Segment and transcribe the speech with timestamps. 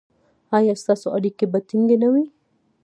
[0.57, 2.25] ایا ستاسو اړیکې به ټینګې نه وي؟